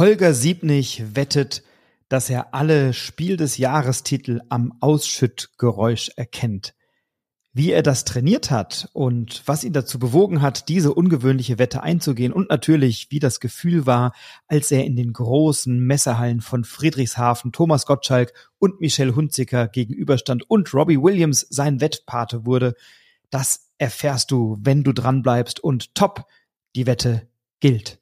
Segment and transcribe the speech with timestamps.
[0.00, 1.62] Holger Siebnig wettet,
[2.08, 6.74] dass er alle Spiel des Jahrestitel am Ausschüttgeräusch erkennt.
[7.52, 12.32] Wie er das trainiert hat und was ihn dazu bewogen hat, diese ungewöhnliche Wette einzugehen
[12.32, 14.14] und natürlich, wie das Gefühl war,
[14.46, 20.72] als er in den großen Messehallen von Friedrichshafen Thomas Gottschalk und Michelle Hunziker gegenüberstand und
[20.72, 22.74] Robbie Williams sein Wettpate wurde,
[23.28, 26.24] das erfährst du, wenn du dranbleibst und top,
[26.74, 27.28] die Wette
[27.60, 27.99] gilt.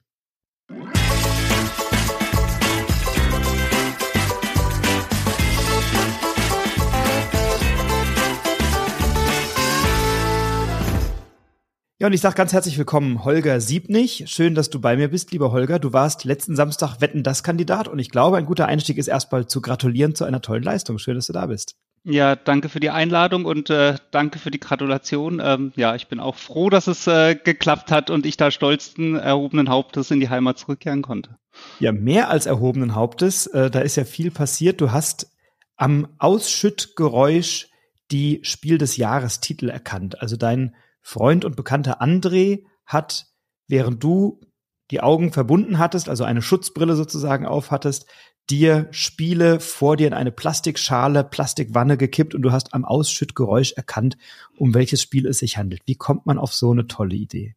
[12.00, 14.22] Ja, und ich sage ganz herzlich willkommen, Holger Siebnig.
[14.28, 15.80] Schön, dass du bei mir bist, lieber Holger.
[15.80, 19.48] Du warst letzten Samstag Wetten das Kandidat und ich glaube, ein guter Einstieg ist erstmal
[19.48, 20.98] zu gratulieren zu einer tollen Leistung.
[20.98, 21.74] Schön, dass du da bist.
[22.04, 25.42] Ja, danke für die Einladung und äh, danke für die Gratulation.
[25.42, 29.16] Ähm, ja, ich bin auch froh, dass es äh, geklappt hat und ich da stolzen
[29.16, 31.36] erhobenen Hauptes in die Heimat zurückkehren konnte.
[31.80, 33.48] Ja, mehr als erhobenen Hauptes.
[33.48, 34.80] Äh, da ist ja viel passiert.
[34.80, 35.32] Du hast
[35.76, 37.70] am Ausschüttgeräusch
[38.12, 40.22] die Spiel des Jahres Titel erkannt.
[40.22, 40.76] Also dein
[41.08, 43.28] Freund und Bekannter André hat,
[43.66, 44.42] während du
[44.90, 48.04] die Augen verbunden hattest, also eine Schutzbrille sozusagen aufhattest,
[48.50, 54.18] dir Spiele vor dir in eine Plastikschale, Plastikwanne gekippt und du hast am Ausschüttgeräusch erkannt,
[54.58, 55.80] um welches Spiel es sich handelt.
[55.86, 57.56] Wie kommt man auf so eine tolle Idee?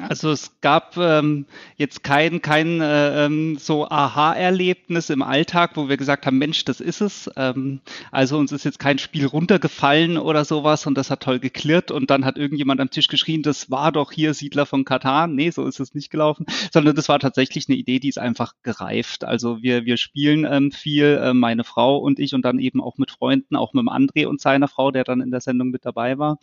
[0.00, 1.46] Also es gab ähm,
[1.76, 6.80] jetzt kein, kein äh, ähm, so Aha-Erlebnis im Alltag, wo wir gesagt haben, Mensch, das
[6.80, 7.30] ist es.
[7.36, 11.90] Ähm, also uns ist jetzt kein Spiel runtergefallen oder sowas und das hat toll geklirrt
[11.90, 15.34] und dann hat irgendjemand am Tisch geschrien, das war doch hier Siedler von Katan.
[15.34, 18.54] Nee, so ist es nicht gelaufen, sondern das war tatsächlich eine Idee, die ist einfach
[18.62, 19.24] gereift.
[19.24, 22.98] Also wir, wir spielen ähm, viel, äh, meine Frau und ich und dann eben auch
[22.98, 25.84] mit Freunden, auch mit dem André und seiner Frau, der dann in der Sendung mit
[25.84, 26.38] dabei war.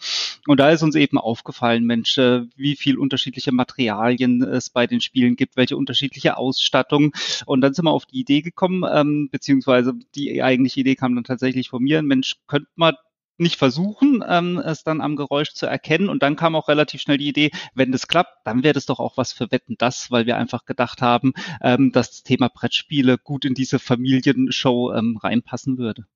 [0.49, 4.99] Und da ist uns eben aufgefallen, Mensch, äh, wie viel unterschiedliche Materialien es bei den
[4.99, 7.13] Spielen gibt, welche unterschiedliche Ausstattung.
[7.45, 11.23] Und dann sind wir auf die Idee gekommen, ähm, beziehungsweise die eigentliche Idee kam dann
[11.23, 12.95] tatsächlich von mir, Mensch, könnte man
[13.37, 16.09] nicht versuchen, ähm, es dann am Geräusch zu erkennen.
[16.09, 18.99] Und dann kam auch relativ schnell die Idee, wenn das klappt, dann wäre das doch
[18.99, 23.19] auch was für Wetten das, weil wir einfach gedacht haben, ähm, dass das Thema Brettspiele
[23.19, 26.07] gut in diese Familienshow ähm, reinpassen würde.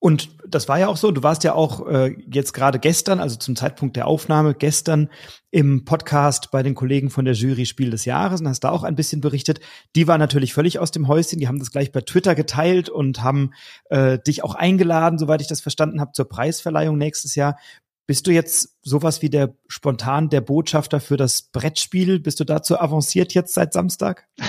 [0.00, 3.34] Und das war ja auch so, du warst ja auch äh, jetzt gerade gestern, also
[3.36, 5.10] zum Zeitpunkt der Aufnahme, gestern
[5.50, 8.84] im Podcast bei den Kollegen von der Jury Spiel des Jahres und hast da auch
[8.84, 9.58] ein bisschen berichtet.
[9.96, 13.24] Die war natürlich völlig aus dem Häuschen, die haben das gleich bei Twitter geteilt und
[13.24, 13.52] haben
[13.90, 17.58] äh, dich auch eingeladen, soweit ich das verstanden habe, zur Preisverleihung nächstes Jahr.
[18.06, 22.18] Bist du jetzt sowas wie der spontan der Botschafter für das Brettspiel?
[22.18, 24.26] Bist du dazu avanciert jetzt seit Samstag?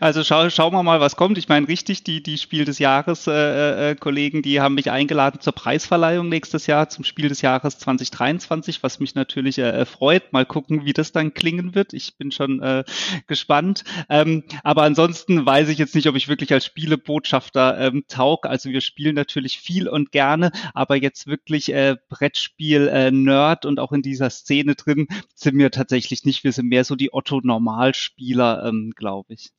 [0.00, 1.38] Also schau, schauen wir mal, was kommt.
[1.38, 5.40] Ich meine, richtig, die, die Spiel des Jahres äh, äh, Kollegen, die haben mich eingeladen
[5.40, 10.32] zur Preisverleihung nächstes Jahr, zum Spiel des Jahres 2023, was mich natürlich äh, freut.
[10.32, 11.92] Mal gucken, wie das dann klingen wird.
[11.92, 12.82] Ich bin schon äh,
[13.28, 13.84] gespannt.
[14.08, 18.46] Ähm, aber ansonsten weiß ich jetzt nicht, ob ich wirklich als Spielebotschafter ähm, taug.
[18.46, 23.80] Also wir spielen natürlich viel und gerne, aber jetzt wirklich äh, Brettspiel äh, Nerd und
[23.80, 26.44] auch in dieser Szene drin sind wir tatsächlich nicht.
[26.44, 29.50] Wir sind mehr so die Otto-Normalspieler, ähm, glaube ich.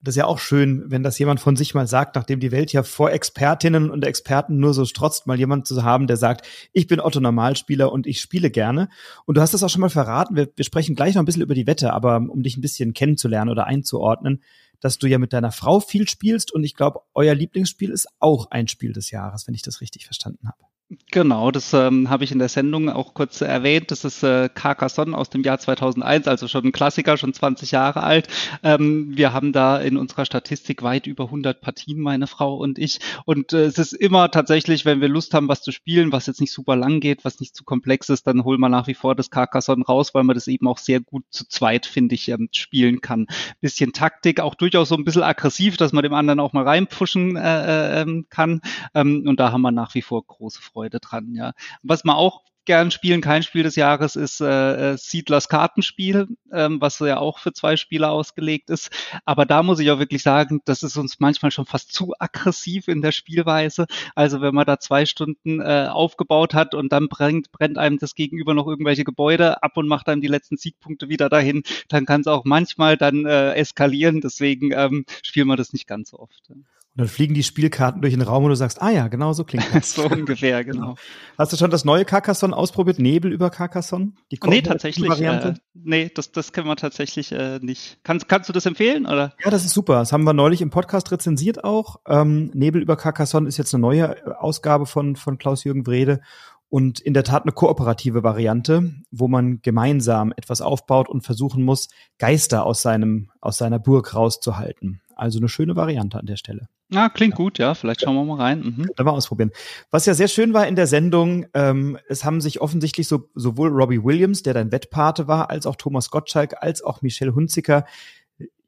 [0.00, 2.72] Das ist ja auch schön, wenn das jemand von sich mal sagt, nachdem die Welt
[2.72, 6.86] ja vor Expertinnen und Experten nur so strotzt, mal jemand zu haben, der sagt, ich
[6.86, 8.90] bin Otto Normalspieler und ich spiele gerne.
[9.24, 10.36] Und du hast das auch schon mal verraten.
[10.36, 12.92] Wir, wir sprechen gleich noch ein bisschen über die Wette, aber um dich ein bisschen
[12.92, 14.40] kennenzulernen oder einzuordnen,
[14.78, 18.52] dass du ja mit deiner Frau viel spielst und ich glaube, euer Lieblingsspiel ist auch
[18.52, 20.67] ein Spiel des Jahres, wenn ich das richtig verstanden habe.
[21.10, 23.90] Genau, das ähm, habe ich in der Sendung auch kurz erwähnt.
[23.90, 28.02] Das ist äh, Carcassonne aus dem Jahr 2001, also schon ein Klassiker, schon 20 Jahre
[28.02, 28.28] alt.
[28.62, 33.00] Ähm, wir haben da in unserer Statistik weit über 100 Partien, meine Frau und ich.
[33.26, 36.40] Und äh, es ist immer tatsächlich, wenn wir Lust haben, was zu spielen, was jetzt
[36.40, 39.14] nicht super lang geht, was nicht zu komplex ist, dann holen wir nach wie vor
[39.14, 42.48] das Carcassonne raus, weil man das eben auch sehr gut zu zweit, finde ich, ähm,
[42.52, 43.26] spielen kann.
[43.60, 47.36] Bisschen Taktik, auch durchaus so ein bisschen aggressiv, dass man dem anderen auch mal reinpushen
[47.36, 48.62] äh, äh, ähm, kann.
[48.94, 50.77] Ähm, und da haben wir nach wie vor große Freude.
[50.78, 51.54] Freude dran, ja.
[51.82, 56.80] Was man auch gern spielen, kein Spiel des Jahres, ist äh, äh, Siedlers Kartenspiel, ähm,
[56.80, 58.90] was ja auch für zwei Spieler ausgelegt ist.
[59.24, 62.86] Aber da muss ich auch wirklich sagen, das ist uns manchmal schon fast zu aggressiv
[62.86, 63.86] in der Spielweise.
[64.14, 68.14] Also wenn man da zwei Stunden äh, aufgebaut hat und dann brennt, brennt einem das
[68.14, 72.20] Gegenüber noch irgendwelche Gebäude ab und macht einem die letzten Siegpunkte wieder dahin, dann kann
[72.20, 74.20] es auch manchmal dann äh, eskalieren.
[74.20, 76.52] Deswegen ähm, spielen wir das nicht ganz so oft.
[76.98, 79.44] Und dann fliegen die Spielkarten durch den Raum und du sagst, ah ja, genau so
[79.44, 79.92] klingt das.
[79.94, 80.96] so ungefähr, genau.
[81.38, 82.98] Hast du schon das neue Carcassonne ausprobiert?
[82.98, 84.14] Nebel über Carcassonne?
[84.32, 85.08] Die nee, tatsächlich.
[85.08, 85.48] Variante?
[85.50, 87.98] Äh, nee, das, das können wir tatsächlich äh, nicht.
[88.02, 89.32] Kannst, kannst du das empfehlen, oder?
[89.44, 90.00] Ja, das ist super.
[90.00, 92.00] Das haben wir neulich im Podcast rezensiert auch.
[92.08, 96.20] Ähm, Nebel über Carcassonne ist jetzt eine neue äh, Ausgabe von, von Klaus-Jürgen Wrede.
[96.68, 101.90] und in der Tat eine kooperative Variante, wo man gemeinsam etwas aufbaut und versuchen muss,
[102.18, 105.00] Geister aus seinem, aus seiner Burg rauszuhalten.
[105.18, 106.68] Also eine schöne Variante an der Stelle.
[106.90, 107.74] Ja, klingt gut, ja.
[107.74, 108.60] Vielleicht schauen wir mal rein.
[108.60, 108.86] Mhm.
[108.96, 109.50] Da mal ausprobieren.
[109.90, 113.70] Was ja sehr schön war in der Sendung, ähm, es haben sich offensichtlich so, sowohl
[113.70, 117.84] Robbie Williams, der dein Wettpate war, als auch Thomas Gottschalk, als auch Michelle Hunziker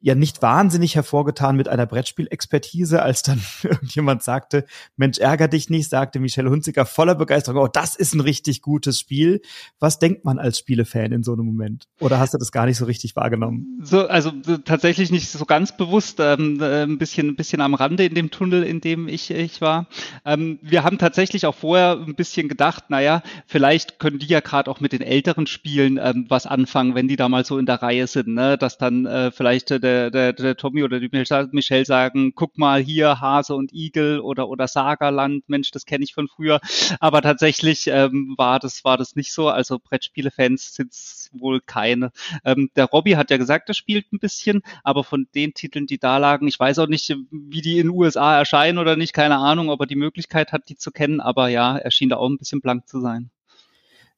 [0.01, 4.65] ja nicht wahnsinnig hervorgetan mit einer Brettspielexpertise, als dann irgendjemand sagte,
[4.97, 8.99] Mensch, ärger dich nicht, sagte Michelle Hunziker voller Begeisterung, oh, das ist ein richtig gutes
[8.99, 9.41] Spiel.
[9.79, 11.87] Was denkt man als Spielefan in so einem Moment?
[11.99, 13.79] Oder hast du das gar nicht so richtig wahrgenommen?
[13.83, 14.31] So, also
[14.65, 18.31] tatsächlich nicht so ganz bewusst, ähm, äh, ein bisschen, ein bisschen am Rande in dem
[18.31, 19.87] Tunnel, in dem ich, ich war.
[20.25, 24.69] Ähm, wir haben tatsächlich auch vorher ein bisschen gedacht, naja, vielleicht können die ja gerade
[24.71, 27.81] auch mit den älteren Spielen ähm, was anfangen, wenn die da mal so in der
[27.83, 28.57] Reihe sind, ne?
[28.57, 32.81] dass dann äh, vielleicht der der, der, der Tommy oder die Michelle sagen, guck mal
[32.81, 36.59] hier Hase und Igel oder, oder Sagerland, Mensch, das kenne ich von früher.
[36.99, 39.49] Aber tatsächlich ähm, war, das, war das nicht so.
[39.49, 40.93] Also Brettspiele-Fans sind
[41.33, 42.11] wohl keine.
[42.45, 45.97] Ähm, der Robby hat ja gesagt, er spielt ein bisschen, aber von den Titeln, die
[45.97, 49.37] da lagen, ich weiß auch nicht, wie die in den USA erscheinen oder nicht, keine
[49.37, 52.29] Ahnung, ob er die Möglichkeit hat, die zu kennen, aber ja, er schien da auch
[52.29, 53.31] ein bisschen blank zu sein.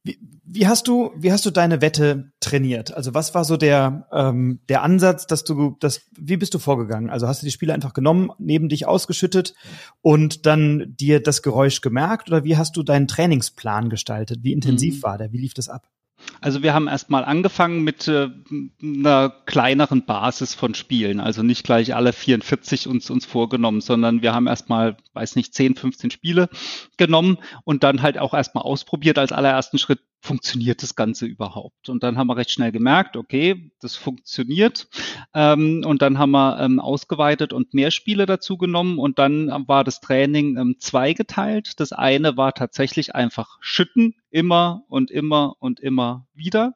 [0.03, 2.93] Wie, wie hast du, wie hast du deine Wette trainiert?
[2.93, 7.09] Also was war so der, ähm, der Ansatz, dass du, das, wie bist du vorgegangen?
[7.09, 9.53] Also hast du die Spiele einfach genommen, neben dich ausgeschüttet
[10.01, 14.43] und dann dir das Geräusch gemerkt oder wie hast du deinen Trainingsplan gestaltet?
[14.43, 15.03] Wie intensiv mhm.
[15.03, 15.31] war der?
[15.31, 15.87] Wie lief das ab?
[16.41, 18.29] Also wir haben erstmal angefangen mit äh,
[18.81, 24.33] einer kleineren Basis von Spielen, also nicht gleich alle 44 uns, uns vorgenommen, sondern wir
[24.33, 26.49] haben erstmal, weiß nicht, 10, 15 Spiele
[26.97, 31.89] genommen und dann halt auch erstmal ausprobiert als allerersten Schritt, funktioniert das Ganze überhaupt?
[31.89, 34.87] Und dann haben wir recht schnell gemerkt, okay, das funktioniert.
[35.33, 38.99] Ähm, und dann haben wir ähm, ausgeweitet und mehr Spiele dazu genommen.
[38.99, 41.79] Und dann war das Training ähm, zweigeteilt.
[41.81, 46.73] Das eine war tatsächlich einfach schütten, immer und immer und immer wieder.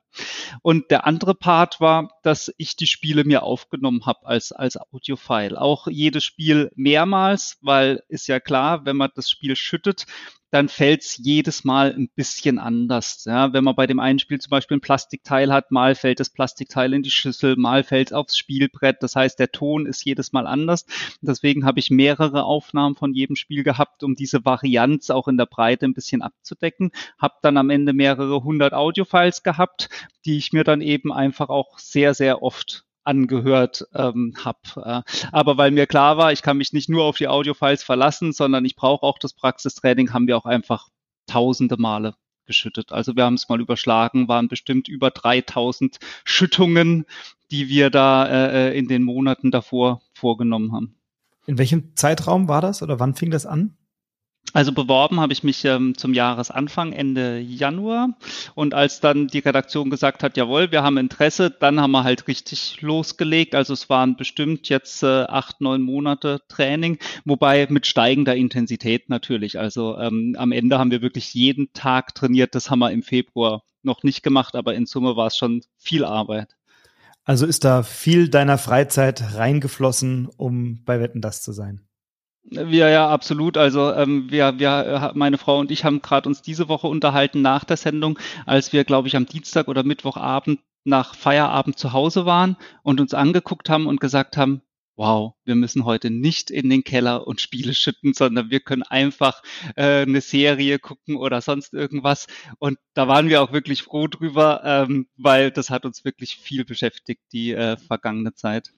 [0.62, 5.59] Und der andere Part war, dass ich die Spiele mir aufgenommen habe als, als Audiofile.
[5.59, 10.06] Auch jedes Spiel mehrmals, weil ist ja klar, wenn man das Spiel schüttet,
[10.50, 13.25] dann fällt's jedes Mal ein bisschen anders.
[13.25, 16.30] Ja, wenn man bei dem einen Spiel zum Beispiel ein Plastikteil hat, mal fällt das
[16.30, 18.98] Plastikteil in die Schüssel, mal fällt aufs Spielbrett.
[19.01, 20.86] Das heißt, der Ton ist jedes Mal anders.
[21.21, 25.48] Deswegen habe ich mehrere Aufnahmen von jedem Spiel gehabt, um diese Varianz auch in der
[25.48, 26.92] Breite ein bisschen abzudecken.
[27.18, 29.88] Hab dann am Ende mehrere hundert Audiofiles gehabt,
[30.26, 35.04] die ich mir dann eben einfach auch sehr, sehr oft angehört ähm, habe.
[35.08, 38.34] Äh, aber weil mir klar war, ich kann mich nicht nur auf die Audiofiles verlassen,
[38.34, 40.90] sondern ich brauche auch das Praxistraining, haben wir auch einfach
[41.26, 42.16] tausende Male
[42.46, 42.92] geschüttet.
[42.92, 47.06] Also wir haben es mal überschlagen, waren bestimmt über 3000 Schüttungen,
[47.50, 50.96] die wir da äh, äh, in den Monaten davor vorgenommen haben.
[51.46, 53.78] In welchem Zeitraum war das oder wann fing das an?
[54.57, 58.18] Also beworben habe ich mich ähm, zum Jahresanfang, Ende Januar.
[58.56, 62.27] Und als dann die Redaktion gesagt hat, jawohl, wir haben Interesse, dann haben wir halt
[62.27, 63.54] richtig losgelegt.
[63.54, 69.59] Also es waren bestimmt jetzt äh, acht, neun Monate Training, wobei mit steigender Intensität natürlich.
[69.59, 72.56] Also ähm, am Ende haben wir wirklich jeden Tag trainiert.
[72.56, 76.04] Das haben wir im Februar noch nicht gemacht, aber in Summe war es schon viel
[76.04, 76.56] Arbeit.
[77.25, 81.87] Also ist da viel deiner Freizeit reingeflossen, um bei Wetten das zu sein?
[82.50, 83.58] Wir ja absolut.
[83.58, 87.42] Also ähm, wir, wir, äh, meine Frau und ich haben gerade uns diese Woche unterhalten
[87.42, 92.26] nach der Sendung, als wir, glaube ich, am Dienstag oder Mittwochabend nach Feierabend zu Hause
[92.26, 94.62] waren und uns angeguckt haben und gesagt haben,
[94.96, 99.44] wow, wir müssen heute nicht in den Keller und Spiele schütten, sondern wir können einfach
[99.76, 102.28] äh, eine Serie gucken oder sonst irgendwas.
[102.60, 106.66] Und da waren wir auch wirklich froh drüber, ähm, weil das hat uns wirklich viel
[106.66, 108.71] beschäftigt, die äh, vergangene Zeit.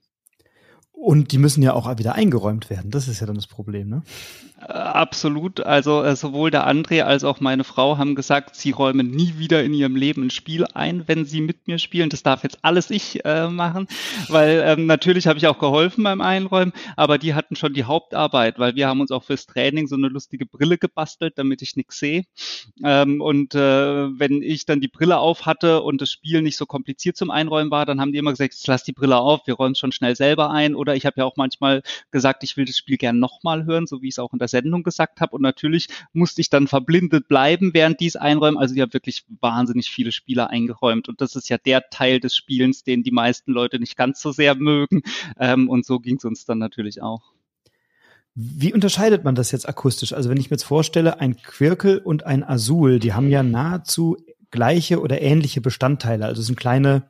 [0.91, 2.91] Und die müssen ja auch wieder eingeräumt werden.
[2.91, 4.03] Das ist ja dann das Problem, ne?
[4.59, 5.61] Äh, absolut.
[5.61, 9.63] Also äh, sowohl der André als auch meine Frau haben gesagt, sie räumen nie wieder
[9.63, 12.09] in ihrem Leben ein Spiel ein, wenn sie mit mir spielen.
[12.09, 13.87] Das darf jetzt alles ich äh, machen,
[14.27, 18.59] weil ähm, natürlich habe ich auch geholfen beim Einräumen, aber die hatten schon die Hauptarbeit,
[18.59, 21.99] weil wir haben uns auch fürs Training so eine lustige Brille gebastelt, damit ich nichts
[21.99, 22.25] sehe.
[22.83, 26.65] Ähm, und äh, wenn ich dann die Brille auf hatte und das Spiel nicht so
[26.65, 29.71] kompliziert zum Einräumen war, dann haben die immer gesagt, lass die Brille auf, wir räumen
[29.71, 30.75] es schon schnell selber ein.
[30.75, 31.81] Oder ich habe ja auch manchmal
[32.11, 34.47] gesagt, ich will das Spiel gern nochmal hören, so wie ich es auch in der
[34.47, 35.35] Sendung gesagt habe.
[35.35, 38.57] Und natürlich musste ich dann verblindet bleiben, während dies einräumen.
[38.57, 41.09] Also ich habe wirklich wahnsinnig viele Spieler eingeräumt.
[41.09, 44.31] Und das ist ja der Teil des Spielens, den die meisten Leute nicht ganz so
[44.31, 45.01] sehr mögen.
[45.39, 47.33] Ähm, und so ging es uns dann natürlich auch.
[48.35, 50.13] Wie unterscheidet man das jetzt akustisch?
[50.13, 54.17] Also wenn ich mir jetzt vorstelle, ein Quirkel und ein Azul, die haben ja nahezu
[54.51, 56.25] gleiche oder ähnliche Bestandteile.
[56.25, 57.09] Also es sind kleine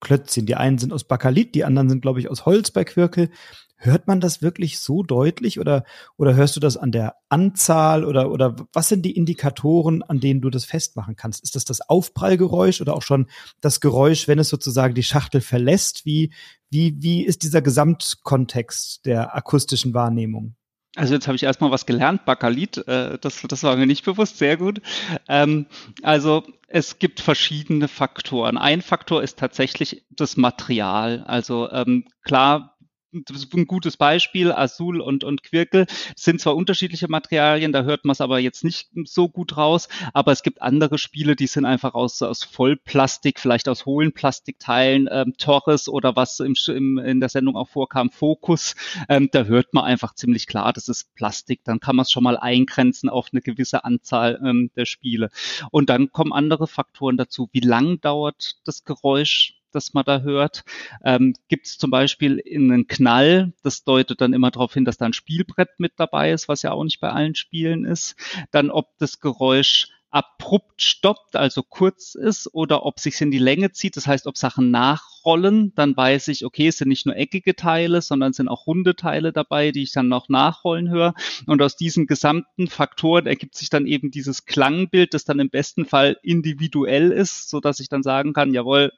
[0.00, 0.46] Klötzchen.
[0.46, 3.30] Die einen sind aus Bakalit, die anderen sind, glaube ich, aus Holz bei Quirkel.
[3.76, 5.84] Hört man das wirklich so deutlich oder,
[6.16, 10.40] oder hörst du das an der Anzahl oder, oder was sind die Indikatoren, an denen
[10.40, 11.42] du das festmachen kannst?
[11.42, 13.26] Ist das das Aufprallgeräusch oder auch schon
[13.60, 16.06] das Geräusch, wenn es sozusagen die Schachtel verlässt?
[16.06, 16.32] Wie,
[16.70, 20.54] wie, wie ist dieser Gesamtkontext der akustischen Wahrnehmung?
[20.96, 24.38] Also jetzt habe ich erstmal was gelernt, Bakalit, äh, das, das war mir nicht bewusst,
[24.38, 24.80] sehr gut.
[25.28, 25.66] Ähm,
[26.02, 28.58] also es gibt verschiedene Faktoren.
[28.58, 31.24] Ein Faktor ist tatsächlich das Material.
[31.26, 32.73] Also ähm, klar,
[33.14, 35.86] ein gutes Beispiel, Azul und, und Quirkel.
[36.16, 40.32] Sind zwar unterschiedliche Materialien, da hört man es aber jetzt nicht so gut raus, aber
[40.32, 45.34] es gibt andere Spiele, die sind einfach aus, aus Vollplastik, vielleicht aus hohlen Plastikteilen, ähm,
[45.38, 48.74] Torres oder was im, im, in der Sendung auch vorkam, Fokus,
[49.08, 52.24] ähm, da hört man einfach ziemlich klar, das ist Plastik, dann kann man es schon
[52.24, 55.30] mal eingrenzen auf eine gewisse Anzahl ähm, der Spiele.
[55.70, 60.64] Und dann kommen andere Faktoren dazu, wie lang dauert das Geräusch, das man da hört.
[61.04, 65.06] Ähm, Gibt es zum Beispiel einen Knall, das deutet dann immer darauf hin, dass da
[65.06, 68.16] ein Spielbrett mit dabei ist, was ja auch nicht bei allen Spielen ist.
[68.50, 73.72] Dann, ob das Geräusch abrupt stoppt, also kurz ist, oder ob sich in die Länge
[73.72, 73.96] zieht.
[73.96, 78.00] Das heißt, ob Sachen nachrollen, dann weiß ich, okay, es sind nicht nur eckige Teile,
[78.00, 81.14] sondern es sind auch runde Teile dabei, die ich dann noch nachrollen höre.
[81.46, 85.84] Und aus diesen gesamten Faktoren ergibt sich dann eben dieses Klangbild, das dann im besten
[85.84, 88.92] Fall individuell ist, so dass ich dann sagen kann, jawohl,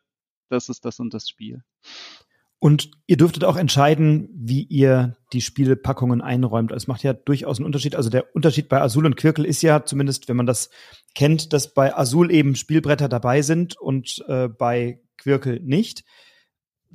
[0.48, 1.62] das ist das und das Spiel.
[2.58, 6.72] Und ihr dürftet auch entscheiden, wie ihr die Spielpackungen einräumt.
[6.72, 7.94] Es macht ja durchaus einen Unterschied.
[7.94, 10.70] Also der Unterschied bei Azul und Quirkel ist ja, zumindest wenn man das
[11.14, 16.04] kennt, dass bei Azul eben Spielbretter dabei sind und äh, bei Quirkel nicht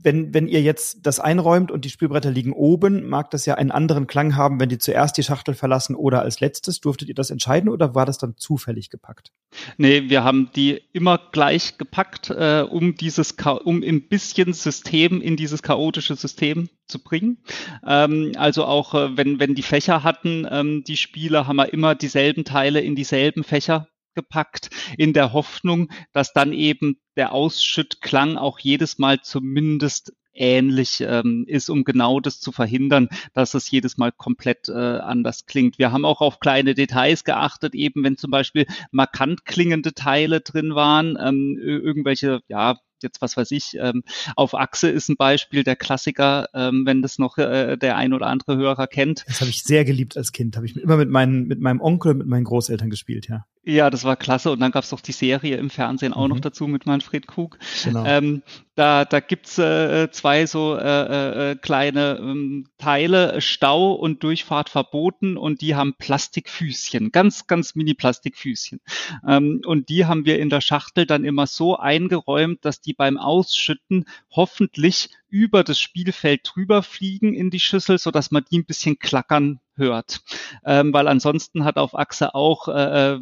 [0.04, 3.72] wenn, wenn ihr jetzt das einräumt und die Spielbretter liegen oben, mag das ja einen
[3.72, 6.80] anderen Klang haben, wenn die zuerst die Schachtel verlassen oder als letztes.
[6.80, 9.32] Durftet ihr das entscheiden oder war das dann zufällig gepackt?
[9.78, 15.36] Nee, wir haben die immer gleich gepackt, äh, um dieses, um ein bisschen System in
[15.36, 17.38] dieses chaotische System zu bringen.
[17.86, 21.96] Ähm, also auch äh, wenn, wenn die Fächer hatten, ähm, die Spiele, haben wir immer
[21.96, 28.60] dieselben Teile in dieselben Fächer gepackt, in der Hoffnung, dass dann eben der Ausschüttklang auch
[28.60, 34.12] jedes Mal zumindest ähnlich ähm, ist, um genau das zu verhindern, dass es jedes Mal
[34.12, 35.78] komplett äh, anders klingt.
[35.78, 40.76] Wir haben auch auf kleine Details geachtet, eben wenn zum Beispiel markant klingende Teile drin
[40.76, 44.04] waren, ähm, irgendwelche, ja, jetzt was weiß ich, ähm,
[44.36, 48.28] auf Achse ist ein Beispiel der Klassiker, ähm, wenn das noch äh, der ein oder
[48.28, 49.26] andere Hörer kennt.
[49.28, 52.12] Das habe ich sehr geliebt als Kind, habe ich immer mit, meinen, mit meinem Onkel
[52.12, 53.46] und mit meinen Großeltern gespielt, ja.
[53.64, 54.52] Ja, das war klasse.
[54.52, 56.30] Und dann gab es doch die Serie im Fernsehen auch mhm.
[56.30, 57.60] noch dazu mit Manfred Krug.
[57.84, 58.06] Genau.
[58.06, 58.42] Ähm,
[58.76, 65.38] da da gibt's äh, zwei so äh, äh, kleine ähm, Teile, Stau und Durchfahrt verboten
[65.38, 68.80] und die haben Plastikfüßchen, ganz, ganz mini Plastikfüßchen.
[69.28, 73.18] Ähm, und die haben wir in der Schachtel dann immer so eingeräumt, dass die beim
[73.18, 78.66] Ausschütten hoffentlich über das Spielfeld drüber fliegen in die Schüssel, so dass man die ein
[78.66, 80.22] bisschen klackern hört.
[80.66, 83.20] Ähm, weil ansonsten hat auf Achse auch äh, äh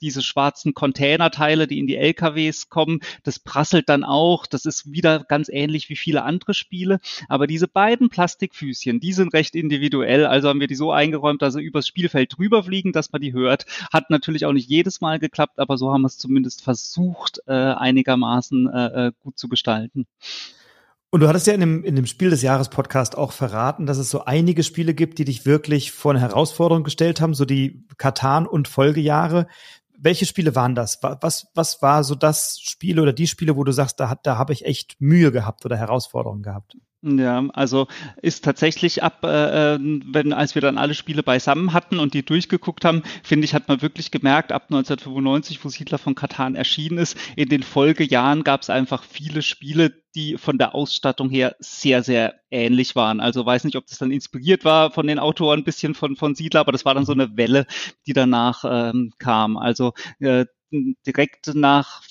[0.00, 4.46] diese schwarzen Containerteile, die in die LKWs kommen, das prasselt dann auch.
[4.46, 7.00] Das ist wieder ganz ähnlich wie viele andere Spiele.
[7.28, 10.26] Aber diese beiden Plastikfüßchen, die sind recht individuell.
[10.26, 13.32] Also haben wir die so eingeräumt, dass sie übers Spielfeld drüber fliegen, dass man die
[13.32, 13.66] hört.
[13.92, 17.52] Hat natürlich auch nicht jedes Mal geklappt, aber so haben wir es zumindest versucht, äh,
[17.52, 20.06] einigermaßen äh, äh gut zu gestalten.
[21.14, 23.98] Und du hattest ja in dem, in dem Spiel des Jahres Podcast auch verraten, dass
[23.98, 27.84] es so einige Spiele gibt, die dich wirklich vor eine Herausforderung gestellt haben, so die
[27.98, 29.46] Katan und Folgejahre.
[30.04, 30.98] Welche Spiele waren das?
[31.00, 34.52] Was, was war so das Spiel oder die Spiele, wo du sagst, da, da habe
[34.52, 36.76] ich echt Mühe gehabt oder Herausforderungen gehabt?
[37.04, 37.88] Ja, also
[38.22, 42.84] ist tatsächlich ab, äh, wenn als wir dann alle Spiele beisammen hatten und die durchgeguckt
[42.84, 47.16] haben, finde ich, hat man wirklich gemerkt, ab 1995, wo Siedler von Katan erschienen ist,
[47.34, 52.36] in den Folgejahren gab es einfach viele Spiele, die von der Ausstattung her sehr, sehr
[52.52, 53.18] ähnlich waren.
[53.18, 56.36] Also weiß nicht, ob das dann inspiriert war von den Autoren ein bisschen von, von
[56.36, 57.66] Siedler, aber das war dann so eine Welle,
[58.06, 59.56] die danach ähm, kam.
[59.56, 60.46] Also äh,
[61.06, 62.02] direkt nach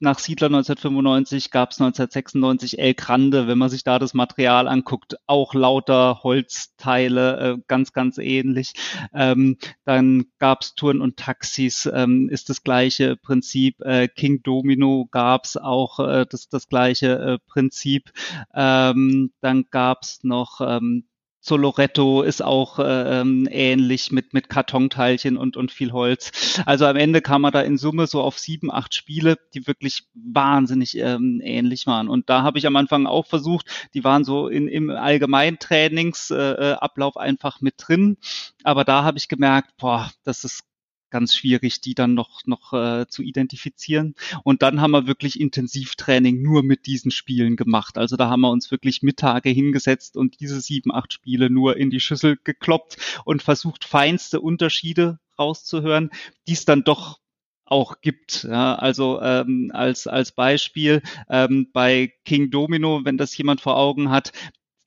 [0.00, 5.16] nach Siedler 1995 gab es 1996 El Grande, wenn man sich da das Material anguckt,
[5.26, 8.72] auch lauter Holzteile, äh, ganz, ganz ähnlich.
[9.12, 13.80] Ähm, dann gab es Touren und Taxis, ähm, ist das gleiche Prinzip.
[13.82, 18.10] Äh, King Domino gab es auch äh, das, das gleiche äh, Prinzip.
[18.54, 21.04] Ähm, dann gab es noch ähm,
[21.40, 26.60] Soloretto ist auch äh, ähm, ähnlich mit, mit Kartonteilchen und, und viel Holz.
[26.66, 30.04] Also am Ende kam man da in Summe so auf sieben, acht Spiele, die wirklich
[30.14, 32.08] wahnsinnig ähm, ähnlich waren.
[32.08, 37.16] Und da habe ich am Anfang auch versucht, die waren so in, im allgemeinen Trainingsablauf
[37.16, 38.18] äh, äh einfach mit drin.
[38.62, 40.64] Aber da habe ich gemerkt, boah, das ist
[41.10, 44.14] ganz schwierig, die dann noch, noch äh, zu identifizieren.
[44.44, 47.98] Und dann haben wir wirklich Intensivtraining nur mit diesen Spielen gemacht.
[47.98, 51.90] Also da haben wir uns wirklich Mittage hingesetzt und diese sieben, acht Spiele nur in
[51.90, 56.10] die Schüssel gekloppt und versucht, feinste Unterschiede rauszuhören,
[56.46, 57.18] die es dann doch
[57.64, 58.44] auch gibt.
[58.44, 64.10] Ja, also ähm, als, als Beispiel ähm, bei King Domino, wenn das jemand vor Augen
[64.10, 64.32] hat,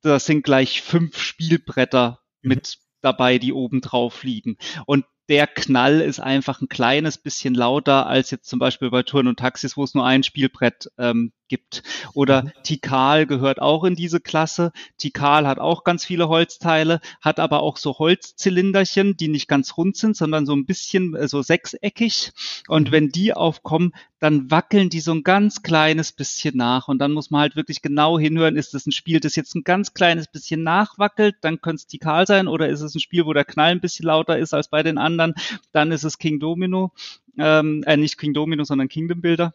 [0.01, 2.49] das sind gleich fünf Spielbretter mhm.
[2.49, 4.57] mit dabei, die oben drauf liegen.
[4.85, 9.27] Und der Knall ist einfach ein kleines bisschen lauter als jetzt zum Beispiel bei Touren
[9.27, 11.83] und Taxis, wo es nur ein Spielbrett ähm, gibt.
[12.15, 12.51] Oder mhm.
[12.63, 14.71] Tikal gehört auch in diese Klasse.
[14.97, 19.95] Tikal hat auch ganz viele Holzteile, hat aber auch so Holzzylinderchen, die nicht ganz rund
[19.95, 22.31] sind, sondern so ein bisschen äh, so sechseckig.
[22.67, 22.91] Und mhm.
[22.91, 26.87] wenn die aufkommen, dann wackeln die so ein ganz kleines bisschen nach.
[26.87, 29.63] Und dann muss man halt wirklich genau hinhören, ist das ein Spiel, das jetzt ein
[29.63, 33.33] ganz kleines bisschen nachwackelt, dann könnte es Tikal sein, oder ist es ein Spiel, wo
[33.33, 35.35] der Knall ein bisschen lauter ist als bei den anderen,
[35.71, 36.93] dann ist es King Domino.
[37.37, 39.53] Ähm, äh, nicht King Domino, sondern Kingdom Builder.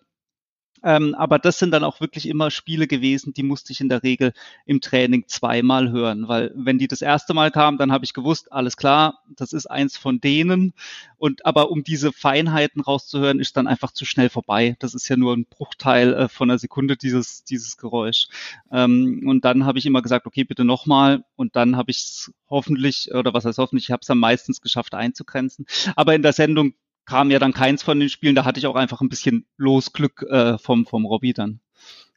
[0.83, 4.03] Ähm, aber das sind dann auch wirklich immer Spiele gewesen, die musste ich in der
[4.03, 4.33] Regel
[4.67, 8.53] im Training zweimal hören, weil wenn die das erste Mal kamen, dann habe ich gewusst,
[8.53, 10.73] alles klar, das ist eins von denen.
[11.19, 14.77] Und aber um diese Feinheiten rauszuhören, ist dann einfach zu schnell vorbei.
[14.79, 18.29] Das ist ja nur ein Bruchteil äh, von einer Sekunde dieses dieses Geräusch.
[18.71, 21.25] Ähm, und dann habe ich immer gesagt, okay, bitte nochmal.
[21.37, 24.61] Und dann habe ich es hoffentlich oder was heißt hoffentlich, ich habe es dann meistens
[24.61, 25.67] geschafft einzugrenzen.
[25.97, 26.75] Aber in der Sendung
[27.09, 28.35] kam ja dann keins von den Spielen.
[28.35, 31.61] Da hatte ich auch einfach ein bisschen Losglück äh, vom, vom Robby dann.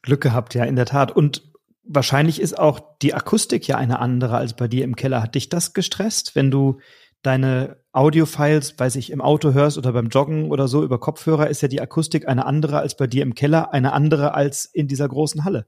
[0.02, 1.16] Glück gehabt, ja, in der Tat.
[1.16, 1.44] Und
[1.84, 5.24] wahrscheinlich ist auch die Akustik ja eine andere als bei dir im Keller.
[5.24, 6.80] Hat dich das gestresst, wenn du
[7.22, 11.62] deine Audiofiles, weiß ich, im Auto hörst oder beim Joggen oder so über Kopfhörer, ist
[11.62, 15.08] ja die Akustik eine andere als bei dir im Keller, eine andere als in dieser
[15.08, 15.68] großen Halle.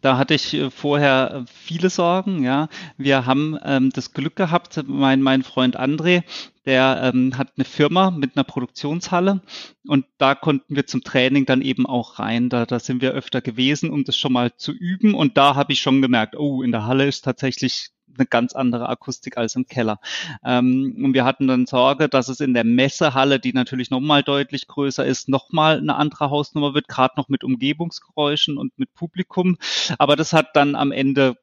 [0.00, 2.68] Da hatte ich äh, vorher äh, viele Sorgen, ja.
[2.96, 6.22] Wir haben ähm, das Glück gehabt, mein, mein Freund André,
[6.66, 9.40] der ähm, hat eine Firma mit einer Produktionshalle
[9.86, 12.48] und da konnten wir zum Training dann eben auch rein.
[12.48, 15.72] Da, da sind wir öfter gewesen, um das schon mal zu üben und da habe
[15.72, 19.66] ich schon gemerkt, oh, in der Halle ist tatsächlich eine ganz andere Akustik als im
[19.66, 19.98] Keller.
[20.44, 24.66] Ähm, und wir hatten dann Sorge, dass es in der Messehalle, die natürlich nochmal deutlich
[24.66, 29.58] größer ist, nochmal eine andere Hausnummer wird, gerade noch mit Umgebungsgeräuschen und mit Publikum.
[29.98, 31.36] Aber das hat dann am Ende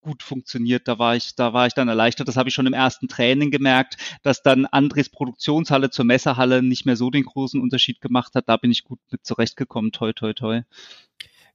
[0.00, 0.88] gut funktioniert.
[0.88, 2.28] Da war ich, da war ich dann erleichtert.
[2.28, 6.86] Das habe ich schon im ersten Training gemerkt, dass dann Andres Produktionshalle zur Messehalle nicht
[6.86, 8.48] mehr so den großen Unterschied gemacht hat.
[8.48, 9.92] Da bin ich gut mit zurechtgekommen.
[9.92, 10.62] Toi, toi, toi.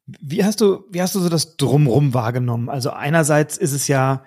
[0.06, 2.70] Wie hast du, wie hast du so das Drumrum wahrgenommen?
[2.70, 4.24] Also einerseits ist es ja,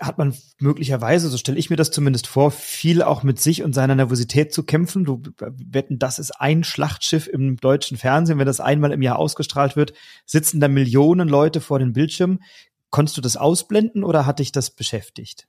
[0.00, 3.72] hat man möglicherweise, so stelle ich mir das zumindest vor, viel auch mit sich und
[3.72, 5.04] seiner Nervosität zu kämpfen.
[5.04, 8.38] Du wetten, das ist ein Schlachtschiff im deutschen Fernsehen.
[8.38, 9.92] Wenn das einmal im Jahr ausgestrahlt wird,
[10.26, 12.40] sitzen da Millionen Leute vor den Bildschirmen.
[12.92, 15.48] Konntest du das ausblenden oder hat dich das beschäftigt?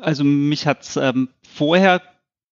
[0.00, 2.00] Also mich hat's ähm, vorher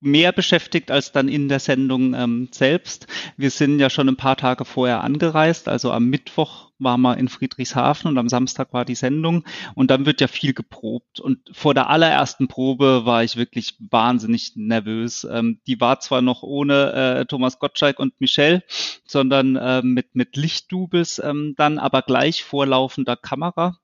[0.02, 3.06] mehr beschäftigt als dann in der Sendung ähm, selbst.
[3.36, 7.28] Wir sind ja schon ein paar Tage vorher angereist, also am Mittwoch waren wir in
[7.28, 11.74] Friedrichshafen und am Samstag war die Sendung und dann wird ja viel geprobt und vor
[11.74, 15.26] der allerersten Probe war ich wirklich wahnsinnig nervös.
[15.30, 18.64] Ähm, die war zwar noch ohne äh, Thomas Gottschalk und Michelle,
[19.06, 23.78] sondern äh, mit, mit Lichtdubels ähm, dann aber gleich vor laufender Kamera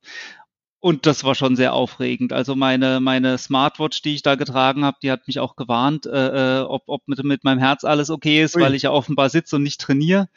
[0.81, 2.33] und das war schon sehr aufregend.
[2.33, 6.61] Also meine, meine Smartwatch, die ich da getragen habe, die hat mich auch gewarnt, äh,
[6.61, 8.63] äh, ob, ob mit, mit meinem Herz alles okay ist, Ui.
[8.63, 10.29] weil ich ja offenbar sitze und nicht trainiere.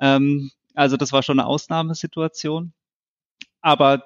[0.00, 2.72] Ähm, also das war schon eine Ausnahmesituation.
[3.60, 4.04] Aber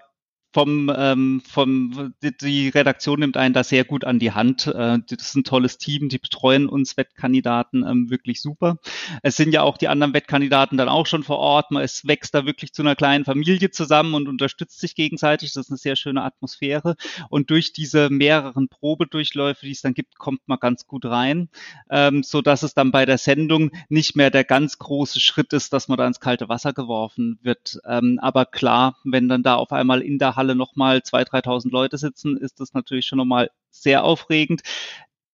[0.53, 4.67] vom, ähm, vom die Redaktion nimmt einen da sehr gut an die Hand.
[4.67, 8.77] Äh, das ist ein tolles Team, die betreuen uns Wettkandidaten ähm, wirklich super.
[9.23, 11.71] Es sind ja auch die anderen Wettkandidaten dann auch schon vor Ort.
[11.71, 15.53] Man es wächst da wirklich zu einer kleinen Familie zusammen und unterstützt sich gegenseitig.
[15.53, 16.97] Das ist eine sehr schöne Atmosphäre.
[17.31, 21.49] Und durch diese mehreren Probedurchläufe, die es dann gibt, kommt man ganz gut rein,
[21.91, 25.73] ähm, so dass es dann bei der Sendung nicht mehr der ganz große Schritt ist,
[25.73, 27.81] dass man da ins kalte Wasser geworfen wird.
[27.87, 31.99] Ähm, aber klar, wenn dann da auf einmal in der Halle nochmal 2.000, 3.000 Leute
[31.99, 34.63] sitzen, ist das natürlich schon nochmal sehr aufregend.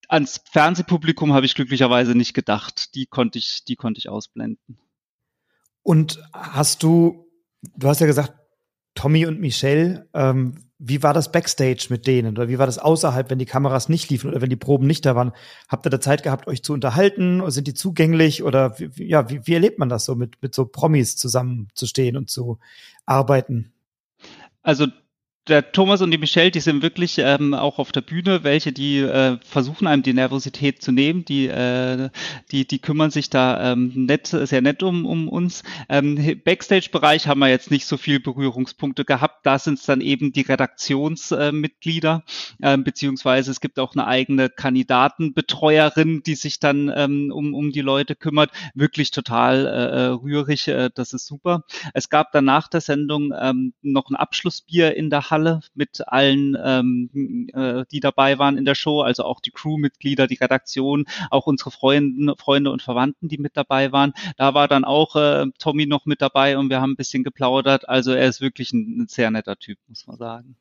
[0.09, 2.95] Ans Fernsehpublikum habe ich glücklicherweise nicht gedacht.
[2.95, 4.79] Die konnte ich, die konnte ich ausblenden.
[5.83, 7.27] Und hast du,
[7.77, 8.35] du hast ja gesagt,
[8.95, 12.37] Tommy und Michelle, ähm, wie war das Backstage mit denen?
[12.37, 15.05] Oder wie war das außerhalb, wenn die Kameras nicht liefen oder wenn die Proben nicht
[15.05, 15.33] da waren?
[15.69, 17.41] Habt ihr da Zeit gehabt, euch zu unterhalten?
[17.41, 18.45] Oder sind die zugänglich?
[18.45, 22.31] Oder wie, ja, wie, wie erlebt man das so, mit, mit so Promis zusammenzustehen und
[22.31, 22.59] zu
[23.07, 23.73] arbeiten?
[24.69, 24.89] Also
[25.49, 28.99] der Thomas und die Michelle, die sind wirklich ähm, auch auf der Bühne, welche die
[28.99, 32.11] äh, versuchen einem die Nervosität zu nehmen, die äh,
[32.51, 35.63] die die kümmern sich da ähm, nett sehr nett um um uns.
[35.89, 39.47] Ähm, Backstage-Bereich haben wir jetzt nicht so viel Berührungspunkte gehabt.
[39.47, 42.23] Da sind es dann eben die Redaktionsmitglieder
[42.61, 47.73] äh, ähm, beziehungsweise es gibt auch eine eigene Kandidatenbetreuerin, die sich dann ähm, um um
[47.73, 48.51] die Leute kümmert.
[48.75, 51.65] Wirklich total äh, äh rührig, äh, das ist super.
[51.95, 56.03] Es gab dann nach der Sendung ähm, noch ein Abschlussbier in der Halle Halle mit
[56.07, 61.07] allen, ähm, äh, die dabei waren in der Show, also auch die Crewmitglieder, die Redaktion,
[61.31, 64.13] auch unsere Freunde, Freunde und Verwandten, die mit dabei waren.
[64.37, 67.89] Da war dann auch äh, Tommy noch mit dabei und wir haben ein bisschen geplaudert.
[67.89, 70.57] Also er ist wirklich ein, ein sehr netter Typ, muss man sagen.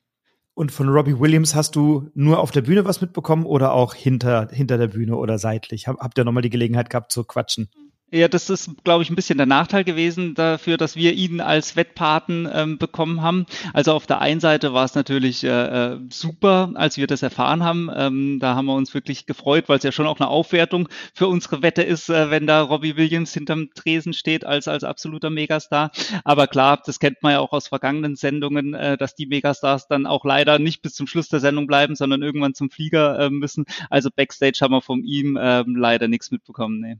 [0.54, 4.50] Und von Robbie Williams hast du nur auf der Bühne was mitbekommen oder auch hinter,
[4.52, 5.88] hinter der Bühne oder seitlich?
[5.88, 7.70] Habt ihr nochmal die Gelegenheit gehabt zu quatschen?
[8.10, 11.76] Ja, das ist, glaube ich, ein bisschen der Nachteil gewesen dafür, dass wir ihn als
[11.76, 13.46] Wettpaten ähm, bekommen haben.
[13.74, 15.50] Also auf der einen Seite war es natürlich äh,
[15.96, 17.90] äh, super, als wir das erfahren haben.
[17.94, 21.28] Ähm, da haben wir uns wirklich gefreut, weil es ja schon auch eine Aufwertung für
[21.28, 25.92] unsere Wette ist, äh, wenn da Robbie Williams hinterm Tresen steht als, als absoluter Megastar.
[26.24, 30.06] Aber klar, das kennt man ja auch aus vergangenen Sendungen, äh, dass die Megastars dann
[30.06, 33.66] auch leider nicht bis zum Schluss der Sendung bleiben, sondern irgendwann zum Flieger äh, müssen.
[33.90, 36.80] Also Backstage haben wir von ihm äh, leider nichts mitbekommen.
[36.80, 36.98] Nee.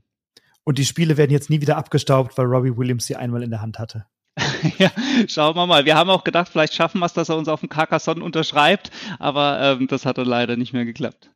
[0.68, 3.62] Und die Spiele werden jetzt nie wieder abgestaubt, weil Robbie Williams sie einmal in der
[3.62, 4.04] Hand hatte.
[4.78, 4.90] ja,
[5.26, 5.86] schauen wir mal.
[5.86, 8.90] Wir haben auch gedacht, vielleicht schaffen wir es, dass er uns auf dem Carcassonne unterschreibt,
[9.18, 11.30] aber ähm, das hat dann leider nicht mehr geklappt.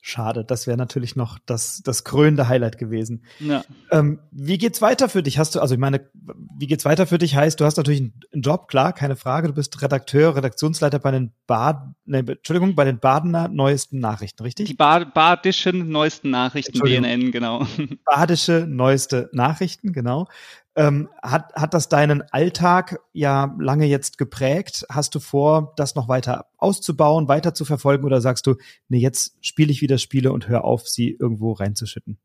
[0.00, 3.24] Schade, das wäre natürlich noch das, das krönende Highlight gewesen.
[3.40, 3.64] Ja.
[3.90, 5.38] Ähm, wie geht's weiter für dich?
[5.38, 6.08] Hast du, also ich meine,
[6.56, 7.34] wie geht's weiter für dich?
[7.34, 9.48] Heißt, du hast natürlich einen Job, klar, keine Frage.
[9.48, 14.68] Du bist Redakteur, Redaktionsleiter bei den Bad, ne, Entschuldigung, bei den Badener neuesten Nachrichten, richtig?
[14.68, 17.66] Die Bad, badischen neuesten Nachrichten, BNN, genau.
[18.04, 20.28] Badische neueste Nachrichten, genau.
[20.76, 24.84] Ähm, hat, hat das deinen Alltag ja lange jetzt geprägt?
[24.90, 28.56] Hast du vor, das noch weiter auszubauen, weiter zu verfolgen oder sagst du,
[28.88, 32.18] nee, jetzt spiele ich wieder Spiele und hör auf, sie irgendwo reinzuschütten?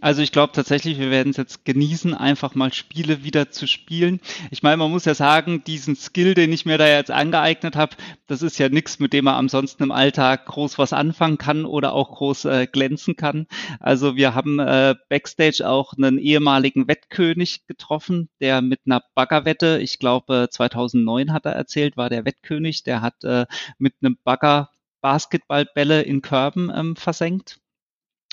[0.00, 4.20] Also ich glaube tatsächlich, wir werden es jetzt genießen, einfach mal Spiele wieder zu spielen.
[4.50, 7.96] Ich meine, man muss ja sagen, diesen Skill, den ich mir da jetzt angeeignet habe,
[8.26, 11.92] das ist ja nichts, mit dem man ansonsten im Alltag groß was anfangen kann oder
[11.92, 13.46] auch groß äh, glänzen kann.
[13.78, 19.98] Also wir haben äh, backstage auch einen ehemaligen Wettkönig getroffen, der mit einer Baggerwette, ich
[19.98, 23.44] glaube 2009 hat er erzählt, war der Wettkönig, der hat äh,
[23.78, 24.70] mit einem Bagger
[25.02, 27.60] Basketballbälle in Körben ähm, versenkt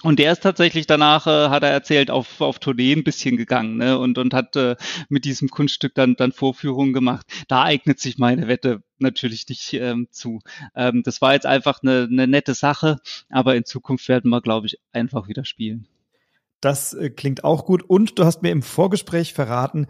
[0.03, 3.77] und der ist tatsächlich danach, äh, hat er erzählt, auf, auf Tournee ein bisschen gegangen
[3.77, 3.97] ne?
[3.97, 4.75] und, und hat äh,
[5.09, 7.25] mit diesem Kunststück dann, dann Vorführungen gemacht.
[7.47, 10.39] Da eignet sich meine Wette natürlich nicht ähm, zu.
[10.75, 12.97] Ähm, das war jetzt einfach eine, eine nette Sache,
[13.29, 15.87] aber in Zukunft werden wir, glaube ich, einfach wieder spielen.
[16.61, 17.81] Das äh, klingt auch gut.
[17.81, 19.87] Und du hast mir im Vorgespräch verraten,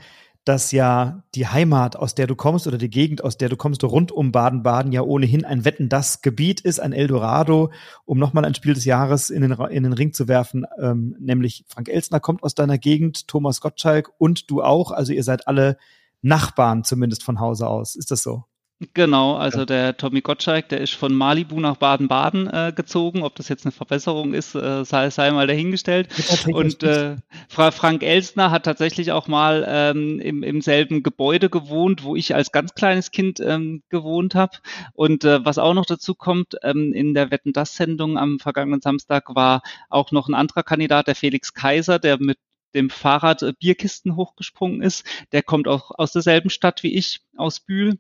[0.47, 3.83] dass ja die Heimat, aus der du kommst oder die Gegend, aus der du kommst,
[3.83, 7.71] rund um Baden-Baden ja ohnehin ein Wetten das Gebiet ist, ein Eldorado,
[8.05, 11.65] um nochmal ein Spiel des Jahres in den, in den Ring zu werfen, ähm, nämlich
[11.67, 15.77] Frank Elsner kommt aus deiner Gegend, Thomas Gottschalk und du auch, also ihr seid alle
[16.21, 17.95] Nachbarn zumindest von Hause aus.
[17.95, 18.45] Ist das so?
[18.93, 23.23] Genau, also der Tommy Gottschalk, der ist von Malibu nach Baden-Baden äh, gezogen.
[23.23, 26.09] Ob das jetzt eine Verbesserung ist, äh, sei, sei mal dahingestellt.
[26.51, 27.15] Und äh,
[27.49, 32.35] Frau Frank Elsner hat tatsächlich auch mal ähm, im, im selben Gebäude gewohnt, wo ich
[32.35, 34.59] als ganz kleines Kind ähm, gewohnt habe.
[34.93, 38.81] Und äh, was auch noch dazu kommt, ähm, in der Wetten das Sendung am vergangenen
[38.81, 42.37] Samstag war auch noch ein anderer Kandidat, der Felix Kaiser, der mit
[42.75, 45.03] dem Fahrrad äh, Bierkisten hochgesprungen ist.
[45.31, 47.97] Der kommt auch aus derselben Stadt wie ich, aus Bühl.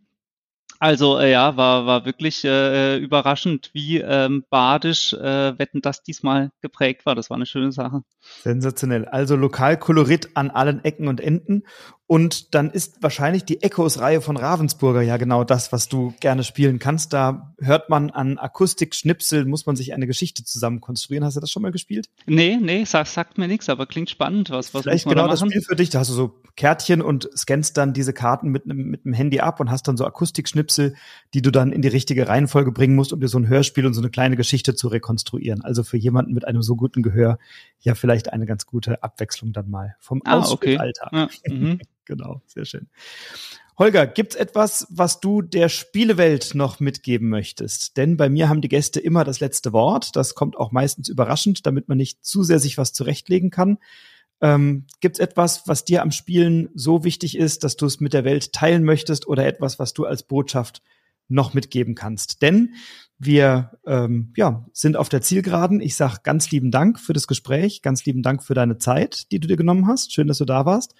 [0.79, 6.51] Also äh, ja, war, war wirklich äh, überraschend, wie ähm, badisch äh, Wetten das diesmal
[6.61, 7.15] geprägt war.
[7.15, 8.03] Das war eine schöne Sache.
[8.43, 9.05] Sensationell.
[9.05, 11.63] Also Lokalkolorit an allen Ecken und Enden.
[12.09, 16.79] Und dann ist wahrscheinlich die Echos-Reihe von Ravensburger ja genau das, was du gerne spielen
[16.79, 17.11] kannst.
[17.11, 21.25] Da hört man an Akustikschnipsel, muss man sich eine Geschichte zusammen konstruieren.
[21.25, 22.07] Hast du das schon mal gespielt?
[22.25, 24.51] Nee, nee, sagt, sagt mir nichts, aber klingt spannend.
[24.51, 25.89] Was, was Vielleicht genau da das Spiel für dich.
[25.89, 29.41] Da hast du so Kärtchen und scannst dann diese Karten mit einem mit einem Handy
[29.41, 30.95] ab und hast dann so Akustikschnipsel,
[31.33, 33.93] die du dann in die richtige Reihenfolge bringen musst, um dir so ein Hörspiel und
[33.93, 35.61] so eine kleine Geschichte zu rekonstruieren.
[35.61, 37.37] Also für jemanden mit einem so guten Gehör
[37.81, 40.47] ja vielleicht eine ganz gute Abwechslung dann mal vom ah.
[40.49, 40.79] Okay.
[41.11, 41.79] Ja, mhm.
[42.07, 42.87] Genau, sehr schön.
[43.77, 47.97] Holger, gibt's etwas, was du der Spielewelt noch mitgeben möchtest?
[47.97, 50.15] Denn bei mir haben die Gäste immer das letzte Wort.
[50.15, 53.77] Das kommt auch meistens überraschend, damit man nicht zu sehr sich was zurechtlegen kann.
[54.39, 58.23] Ähm, gibt's etwas, was dir am Spielen so wichtig ist, dass du es mit der
[58.23, 60.81] Welt teilen möchtest oder etwas, was du als Botschaft
[61.27, 62.41] noch mitgeben kannst?
[62.41, 62.73] Denn
[63.19, 65.81] wir ähm, ja, sind auf der Zielgeraden.
[65.81, 69.39] Ich sag ganz lieben Dank für das Gespräch, ganz lieben Dank für deine Zeit, die
[69.39, 70.13] du dir genommen hast.
[70.13, 70.95] Schön, dass du da warst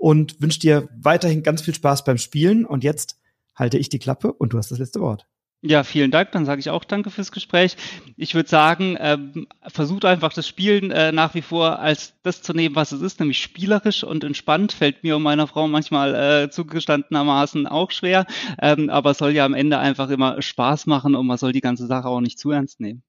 [0.00, 2.64] und wünsche dir weiterhin ganz viel Spaß beim Spielen.
[2.64, 3.20] Und jetzt
[3.54, 5.26] halte ich die Klappe und du hast das letzte Wort.
[5.62, 6.32] Ja, vielen Dank.
[6.32, 7.76] Dann sage ich auch danke fürs Gespräch.
[8.16, 12.54] Ich würde sagen, ähm, versucht einfach das Spielen äh, nach wie vor als das zu
[12.54, 14.72] nehmen, was es ist, nämlich spielerisch und entspannt.
[14.72, 18.24] Fällt mir und meiner Frau manchmal äh, zugestandenermaßen auch schwer.
[18.58, 21.60] Ähm, aber es soll ja am Ende einfach immer Spaß machen und man soll die
[21.60, 23.02] ganze Sache auch nicht zu ernst nehmen.